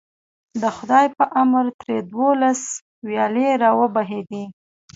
د 0.61 0.63
خدای 0.77 1.05
په 1.17 1.25
امر 1.41 1.65
ترې 1.79 1.97
دولس 2.15 2.61
ویالې 3.07 3.49
راوبهېدې. 3.63 4.43